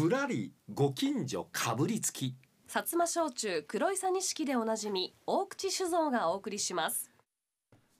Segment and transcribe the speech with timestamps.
[0.00, 2.34] ぶらりご近所かぶりつき。
[2.66, 7.10] 薩摩焼酎黒いさ錦でおなじみ大口酒造がお送りします。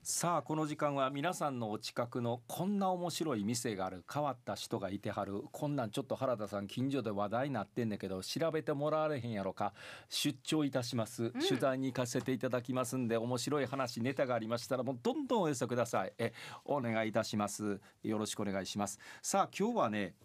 [0.01, 5.43] さあこの時間は皆さんのお近くのこんな面白い店がある変わった人がいてはる。
[5.51, 9.75] こんなんちょっと原田さん近所で話題になってんだけど調べてもらわれへんやろか。
[10.09, 11.31] 出張いたします、ん。
[11.33, 16.13] 取材に行かせていただきますんで面白い話ネタがありましたらもうどんどんお寄せください。
[16.17, 16.33] え
[16.65, 17.79] お願いいたします。
[18.01, 18.97] よろしくお願いします。
[19.21, 20.15] さあ今日はね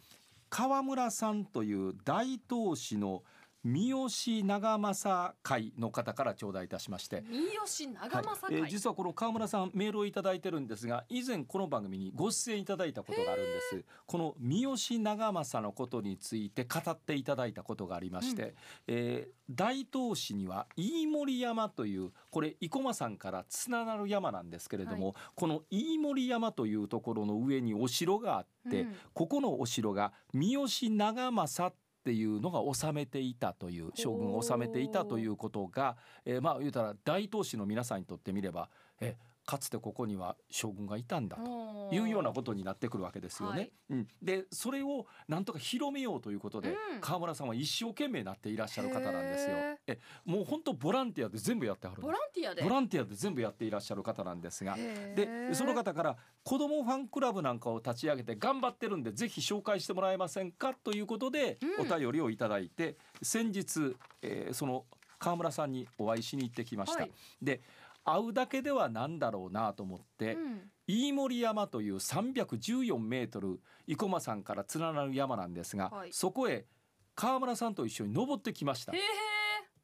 [0.48, 3.22] 川村さんという大東市の
[3.66, 4.08] 三好
[4.44, 7.24] 長政会の方から頂戴いたしまして。
[7.28, 8.62] 三好長政会、はい。
[8.62, 13.84] えー実はこの川村さんメールをいただいてるんですが以前この番組にご出演いただいたことがあるんです。
[14.06, 18.54] この三好長政のことについて語っていただいたことがありまして、
[18.86, 28.96] えー大東市には飯盛山というこれ生駒山からつながる山なんですけれども、この飯盛山というところの上にお城があって、うん。
[29.14, 38.68] ここのお城が三好長政っていうのが治めていたという将軍を治めていたということが、えーまあ言うたら大東市の皆さんにとってみれば
[39.00, 39.16] え
[39.46, 43.60] かつてここには将軍がいたんだというようなことになってくるわけですよね。
[43.60, 43.72] はい。
[43.90, 47.00] うん、でそれをなんとか広めようということで、うん。
[47.00, 49.56] 川村さんは一生懸命なっていらっしゃる方なんですよ。
[49.56, 49.78] へ。
[49.86, 52.62] えもう本当ボランティアで全部やってはるボランティアで？
[52.62, 54.74] ボランティアで全部やっていらっしゃる方なんですが。
[54.76, 61.88] へでーその方から子どもファンクラブなんかを立ち上げて頑張ってるんでぜひ紹介してもらえませんかということでおうん。
[61.88, 64.86] 便りをいただいて先日、えーその
[65.18, 67.00] 川村さんにお会いしに行ってきました。
[67.00, 67.10] はい。
[67.40, 67.62] で
[68.06, 70.70] 会うだけではなんだろうなと思って、うん。
[70.86, 76.12] 飯盛山という314メートル生駒山から連なる山なんですが、はい。
[76.12, 76.66] そこへ
[77.14, 78.92] 川村さんと一緒に登ってきました。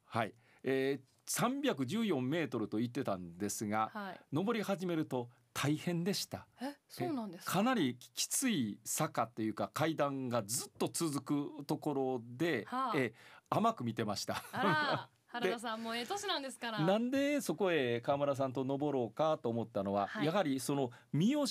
[0.05, 4.19] はい、えー、314メートルと言ってたんですが、はい。
[4.31, 6.47] 登り始めると大変でした。
[6.61, 7.53] えそうなんですか？
[7.53, 12.97] かなりきつい坂っていうか階段がずっと続くところで、はあ。
[12.97, 13.13] え
[13.49, 15.09] 甘く見てました。
[15.33, 16.79] 原田さんもうええ年なんですから。
[16.79, 20.25] なんでそこへ川村さんと登ろうかと思ったのは、はい。
[20.27, 21.45] やはりその三好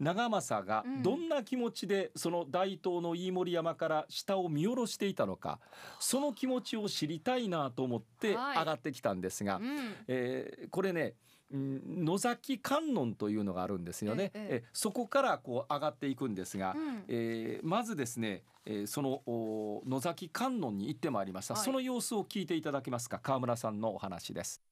[0.00, 1.02] 長政がうん。
[1.02, 5.60] どんな気持ちでその大東の飯盛山から下を見下ろしていたのか
[6.00, 8.58] その気持ちを知りたいなと思ってはい。
[8.60, 9.94] 上がってきたんですが、うん。
[10.08, 11.12] えーこれねうん
[11.50, 14.68] 野崎観音というのがあるんですよね、ええええ。
[14.72, 17.04] そこからこう上がっていくんですが、うん。
[17.08, 21.64] えーまずですね、えーそのお野崎観音に行ってまいりました、はい。
[21.64, 23.18] その様子を聞いていただけますか。
[23.18, 24.62] 川村さんのお話です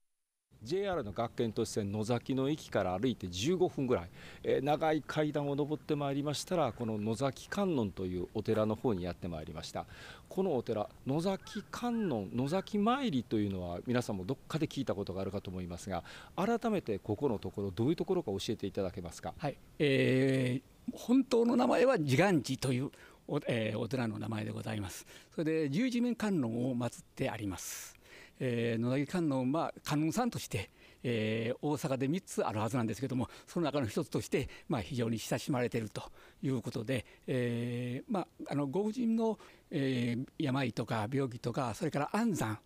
[0.66, 4.08] JR の学研都市線野崎の駅から歩いて15分ぐらい、
[4.42, 9.86] えー長い階段を登ってまいりましたらこの野崎観音というお寺の方にやってまいりました
[10.28, 16.02] このお寺野崎観音野崎参りというのは皆さんもどっかで聞いたことがあるかと思いますが
[16.34, 19.34] 改めてここのところどういうところか教えていただけますか？
[19.38, 22.90] はい、えー本当の名前は自願寺という
[23.26, 25.04] お,、えーお寺の名前でございます。
[25.34, 27.95] それで十字面観音を祀ってあります。
[28.38, 30.70] えー野崎観音は観音さんとして、
[31.02, 36.02] えー大阪で3つあるはずなんですけどもその中の一つとして、まあ、非常に親しまれていると
[36.42, 39.38] いうことで、えーまあ、あのご婦人の、
[39.70, 42.58] えー病とか病気とかそれから安産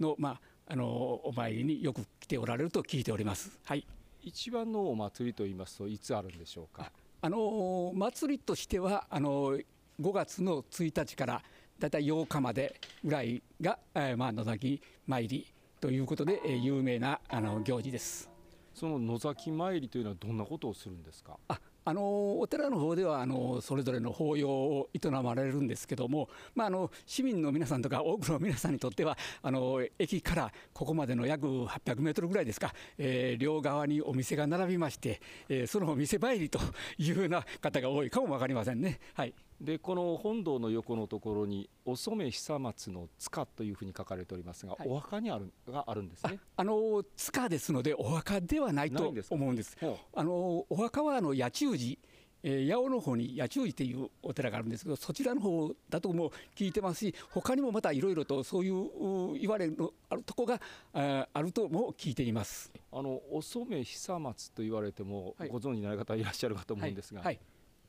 [0.00, 3.58] の,、まあ、あのお参りによく来ておられると聞いております。
[3.64, 3.86] はい
[4.22, 6.90] 一番のお祭りと言いますといつあるんでしょうか？
[7.20, 9.56] あの祭りとしてはあの
[10.00, 11.42] 5月の1日から
[11.78, 15.46] だいたい8日までぐらいが、えーまあ、野崎参り
[15.80, 18.30] ということで、えー有名なあの行事です。
[18.74, 21.38] その野崎参りというのはどんなことをするんですか？
[21.48, 36.58] ああのお寺の方ではあのそれぞれの法要を営まれるんですけども、まあ、あの市民の皆さんとか多くの皆さんにとってはあの駅からここまでの約800メートルぐらいですか、えー両側にお店が並びまして、えーそのお店参りと
[36.98, 38.98] いうような方が多いかも分かりませんね。
[39.14, 46.38] はいでこの本堂の横のところにお染久松の塚というふうに書かれておりますが、はいお墓にあるがあるんですね。
[46.56, 49.76] あの塚ですのでお墓ではないと思うんです。
[50.14, 51.96] あのお墓はあの八中寺、
[52.42, 60.60] えー八尾の方に八中寺というお寺があるんですけどそちらの方だとも聞いてますし他にもまたいろいろとそういうう言われのあるとこが
[60.92, 62.70] ああるとも聞いています。
[62.92, 67.40] あのお染久松と言われても、はいご存知ない方いらっしゃるかと思うんですが、はいはい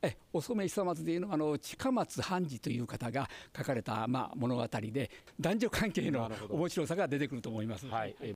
[0.02, 5.10] えお染久松というのはあの近松半次という方が書かれた、まあ、物語で
[5.40, 7.86] 男女関係の面白さが出てくると思います。
[7.86, 8.14] はい。
[8.20, 8.34] え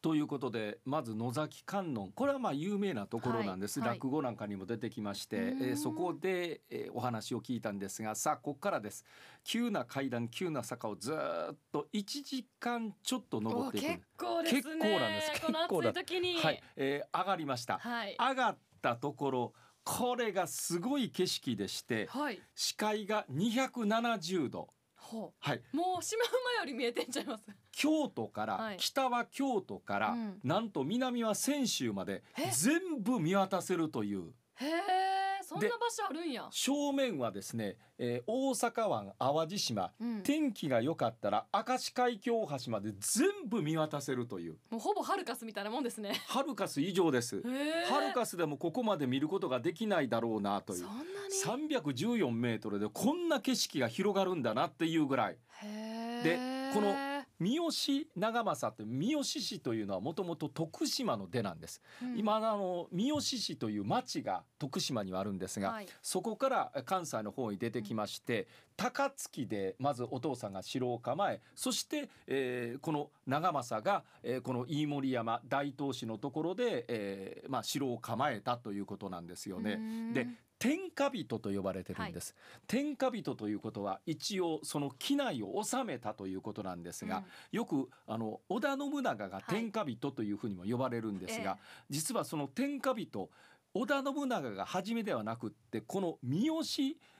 [0.00, 2.12] ということでまず野崎観音。
[2.12, 3.88] これはまあ有名なところなんです、はい。
[3.88, 5.68] はい落語なんかにも出てきまして、うーん。
[5.70, 9.04] えーそこで、えーお話を聞いたんですがさあここからです。
[9.42, 13.86] 急な階段急な坂をずーっと1時間ちょっと登っていく。
[13.86, 14.62] 結構ですね。
[14.62, 15.40] 結構なんです。
[15.40, 16.36] この結構だ暑い時に。
[16.36, 18.16] はい、えー上がりました、はい。
[18.18, 19.52] 上がったところ
[19.96, 22.40] これがすごい景色でしてはい。
[22.54, 24.68] 視界が270度。
[24.96, 27.44] ほはい、うもうシマウマより見えてんちゃいます？
[27.72, 28.76] 京都から、はい。
[28.76, 30.40] 北は京都から、うん。
[30.44, 32.50] なんと南は泉州までえ？
[32.50, 34.34] 全部見渡せるという。
[34.56, 36.46] へえそんな場所あるんや。
[36.50, 40.22] 正面はですね、えー大阪湾淡路島、うん。
[40.22, 44.56] 天気が良かったら明石海峡大橋まで全部見渡せるという。
[44.70, 46.12] もうほぼハルカスみたいなもんですね。
[46.26, 47.42] ハルカス以上です。
[47.88, 50.80] ハルカスでもここまで見ることができないだろうなという。
[50.80, 55.38] そんなに？314メートルでこんな景色が広がるんだなっていうぐらい。
[55.62, 57.70] へでえこの三好
[58.16, 62.18] 長政って三好市というのはもともと徳島の出なんです、うん。
[62.18, 65.86] 今あの三好市という町が徳島にはあるんですが、はい。
[66.02, 79.72] そこから関西の方に出てきまして、高槻でまずお父さんが城を構えそして、えーこの長政が、えーこの飯盛山大東市のところで、えーまあ、城を構えたということなんですよね。
[79.72, 80.12] うん。
[80.12, 80.26] で
[80.58, 82.34] 天下人と呼ばれてるんです、
[82.66, 93.30] 天下人ということは一応その機内を治めたということなんですが、よくあの織田信長が天下人というふうにも呼ばれるんですが、え実はその天下人
[93.74, 96.62] 織田信長が初めではなくってこの三好、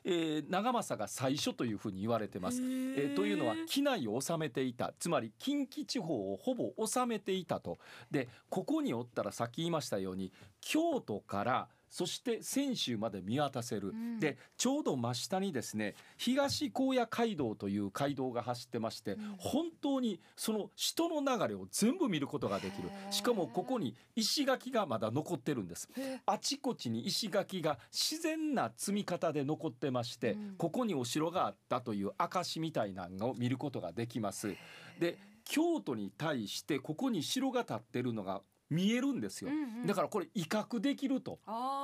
[0.05, 2.61] えー長政が最初というふうに言われてます。
[2.63, 7.79] えーというのは機内を治めていたつまり近畿地方をほぼ治めていたと
[8.11, 14.21] でここにおったらさっき言いましたように京都からそして泉州まで見渡せる、うん。
[14.21, 19.35] でちょうど真下にですね東高野街道という街道が走ってまして、うん。
[19.39, 22.91] 本当にその人の流れを全部見ることができる。
[23.11, 25.89] しかもここに石垣がまだ残ってるんです。
[26.27, 30.55] あちこちに石垣が自然な積み方で残ってまして、うん。
[30.57, 34.55] ここにお城があったという証みたいなのを見ることができます。
[34.99, 39.87] で京都に対してここに城が建ってるのが見えるんですよ、うんうん。
[39.87, 41.39] だからこれ威嚇できると。
[41.47, 41.78] あ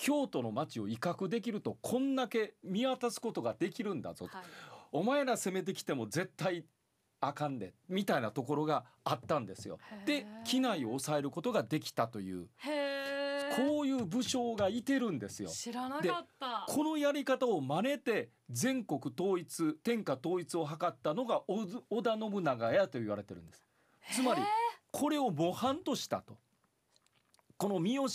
[0.00, 4.46] 京都の町を威嚇できるとこんだけ見渡すことができるんだぞと、あはい
[4.92, 6.64] お前ら攻めてきても絶対
[7.20, 9.78] あかんでみたいなところがあったんですよ。
[10.04, 12.48] で機内を抑えることができたという
[13.54, 15.50] こういう武将がいてるんですよ。
[15.50, 23.64] 知らなかったこのやり方を真似て全国統一天下統一を図ったのが織田信長やと言われてるんです。
[24.12, 24.42] つまり
[24.90, 26.36] これを模範としたと。
[27.60, 28.08] この三好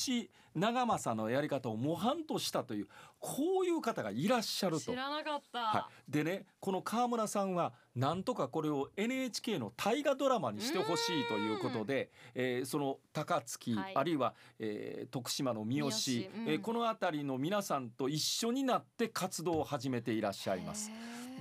[0.56, 2.88] 長政のやり方を模範としたという
[3.20, 4.92] こういう方がいらっしゃると。
[4.92, 4.96] 知。
[4.96, 13.92] らなかった、はい、でねこの川村さんはなんとかこれを NHK の大河ドラマにしてほしいということで、えーその高槻、はい。
[13.96, 16.30] あるいは、えー徳島の三好三好。
[16.38, 16.50] うん。
[16.50, 20.90] えーこの辺りの皆さんと一緒になって活動を始めていらっしゃいます。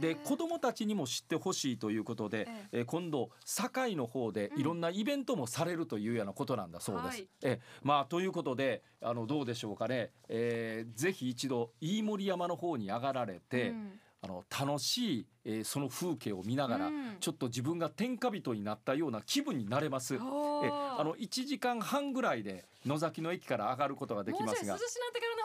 [0.00, 7.06] で子どもたちにも知ってほしいということで、えー今度堺の方でいろんなイベントもされるというようなことなんだそうです。
[7.06, 7.28] はい。
[7.42, 14.00] えーまあということであのどうでしょうかね、えーぜひ一度飯盛山の方に上がられて、うん。
[14.22, 17.16] あの楽しい、えーその風景を見ながら、うん。
[17.20, 20.14] ちょっと自分が天下人になったような気分になれます。
[20.14, 24.76] えあの1時間半ぐらいで野崎の駅から上がることができますが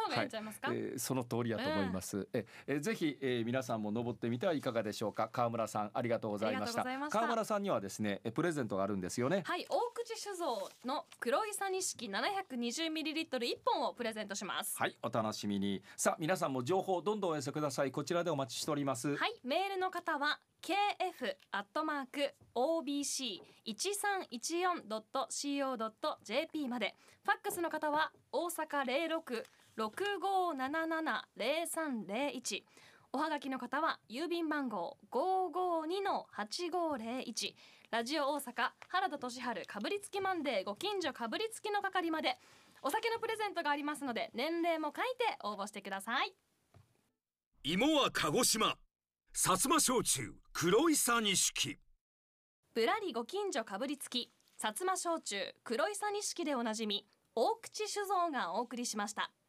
[0.09, 2.27] 方がいいんちゃいますか、えーその通りだと思います。
[2.33, 5.29] ええーぜひ、えー皆さんも登ってみてはいかがでしょうか？
[5.31, 6.83] 川村さんありがとうございました。
[7.09, 9.43] 川村さんにはですねえプレゼントがあるんですよね。
[9.45, 14.77] はい、大口酒造の黒いさ錦 720ml 一本をプレゼントします。
[14.77, 15.81] はい、お楽しみに。
[15.95, 17.91] さあ皆さんも情報どんどんお寄せください。
[17.91, 19.15] こちらでお待ちしております。
[19.15, 26.95] はい、メールの方は kf アットマーク obc 一三一四ドット co ドット jp まで。
[27.23, 32.65] ファックスの方は大阪零六六五七七零三零一。
[33.11, 37.55] おはがきの方は郵便番号五五二の八五零一。
[37.91, 42.37] ラジオ大阪原田俊治かぶりつきマンデーご近所かぶりつきの係まで。
[42.81, 46.33] お酒のプレゼントがありますので年齢も書いて応募してください。
[47.63, 48.77] 芋は鹿児島
[49.35, 51.77] 薩摩焼酎黒いさ錦。
[52.73, 57.05] ぶらりご近所かぶりつき薩摩焼酎黒いさ錦でおなじみ
[57.35, 59.31] 大口酒造がお送りしました。